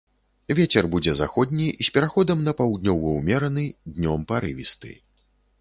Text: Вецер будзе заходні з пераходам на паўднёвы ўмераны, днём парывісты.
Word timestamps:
Вецер 0.59 0.87
будзе 0.95 1.13
заходні 1.19 1.67
з 1.85 1.93
пераходам 1.97 2.41
на 2.47 2.55
паўднёвы 2.63 3.13
ўмераны, 3.19 3.67
днём 3.99 4.29
парывісты. 4.33 4.91